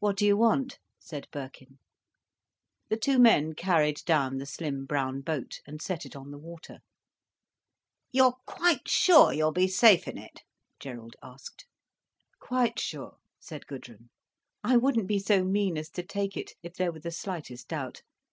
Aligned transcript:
"What 0.00 0.16
do 0.16 0.26
you 0.26 0.36
want?" 0.36 0.80
said 0.98 1.28
Birkin. 1.30 1.78
The 2.88 2.96
two 2.96 3.20
men 3.20 3.52
carried 3.52 4.02
down 4.04 4.38
the 4.38 4.46
slim 4.46 4.84
brown 4.84 5.20
boat, 5.20 5.60
and 5.64 5.80
set 5.80 6.04
it 6.04 6.16
on 6.16 6.32
the 6.32 6.40
water. 6.40 6.80
"You're 8.10 8.34
quite 8.48 8.88
sure 8.88 9.32
you'll 9.32 9.52
be 9.52 9.68
safe 9.68 10.08
in 10.08 10.18
it?" 10.18 10.42
Gerald 10.80 11.14
asked. 11.22 11.66
"Quite 12.40 12.80
sure," 12.80 13.18
said 13.38 13.68
Gudrun. 13.68 14.10
"I 14.64 14.76
wouldn't 14.76 15.06
be 15.06 15.20
so 15.20 15.44
mean 15.44 15.78
as 15.78 15.88
to 15.90 16.02
take 16.02 16.36
it, 16.36 16.54
if 16.64 16.74
there 16.74 16.90
was 16.90 17.04
the 17.04 17.12
slightest 17.12 17.68
doubt. 17.68 18.02